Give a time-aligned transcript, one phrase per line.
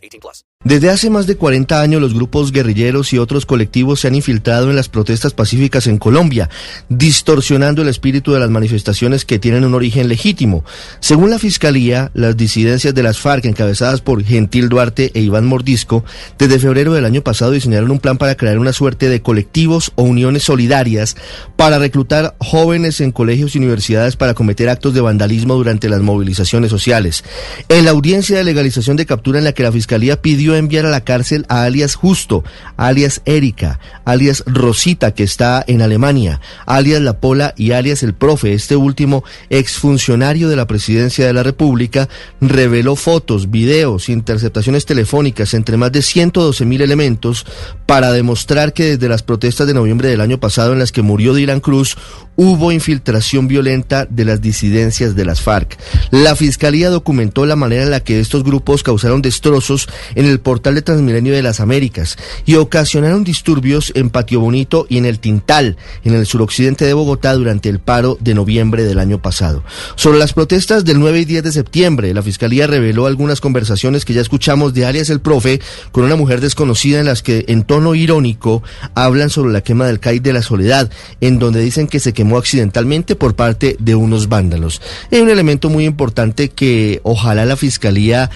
[0.00, 0.44] 18 plus.
[0.62, 4.68] Desde hace más de 40 años, los grupos guerrilleros y otros colectivos se han infiltrado
[4.68, 6.50] en las protestas pacíficas en Colombia,
[6.90, 10.62] distorsionando el espíritu de las manifestaciones que tienen un origen legítimo.
[11.00, 16.04] Según la Fiscalía, las disidencias de las FARC, encabezadas por Gentil Duarte e Iván Mordisco,
[16.38, 20.02] desde febrero del año pasado diseñaron un plan para crear una suerte de colectivos o
[20.02, 21.16] uniones solidarias
[21.56, 26.70] para reclutar jóvenes en colegios y universidades para cometer actos de vandalismo durante las movilizaciones
[26.70, 27.24] sociales.
[27.70, 29.89] En la audiencia de legalización de captura en la que la Fiscalía
[30.20, 32.44] pidió enviar a la cárcel a alias Justo,
[32.76, 38.52] alias Erika, alias Rosita, que está en Alemania, alias La Pola y alias El Profe,
[38.52, 42.08] este último exfuncionario de la Presidencia de la República,
[42.40, 47.46] reveló fotos, videos, interceptaciones telefónicas entre más de 112 mil elementos
[47.86, 51.34] para demostrar que desde las protestas de noviembre del año pasado en las que murió
[51.34, 51.96] Dylan Cruz,
[52.36, 55.78] hubo infiltración violenta de las disidencias de las FARC.
[56.10, 60.74] La Fiscalía documentó la manera en la que estos grupos causaron destrozos en el portal
[60.74, 65.76] de Transmilenio de las Américas y ocasionaron disturbios en Patio Bonito y en el Tintal,
[66.04, 69.62] en el suroccidente de Bogotá, durante el paro de noviembre del año pasado.
[69.96, 74.14] Sobre las protestas del 9 y 10 de septiembre, la Fiscalía reveló algunas conversaciones que
[74.14, 75.60] ya escuchamos de Arias el Profe
[75.92, 78.62] con una mujer desconocida en las que, en tono irónico,
[78.94, 82.36] hablan sobre la quema del CAI de la Soledad, en donde dicen que se quemó
[82.36, 84.82] accidentalmente por parte de unos vándalos.
[85.10, 88.30] Es un elemento muy importante que ojalá la Fiscalía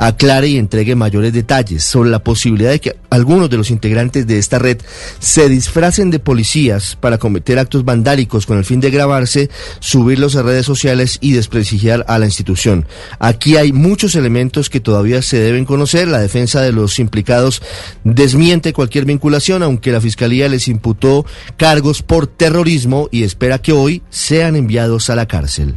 [0.00, 4.38] aclare y entregue mayores detalles sobre la posibilidad de que algunos de los integrantes de
[4.38, 4.78] esta red
[5.18, 10.42] se disfracen de policías para cometer actos vandálicos con el fin de grabarse, subirlos a
[10.42, 12.86] redes sociales y desprestigiar a la institución.
[13.18, 16.08] Aquí hay muchos elementos que todavía se deben conocer.
[16.08, 17.62] La defensa de los implicados
[18.02, 21.26] desmiente cualquier vinculación, aunque la Fiscalía les imputó
[21.58, 25.76] cargos por terrorismo y espera que hoy sean enviados a la cárcel.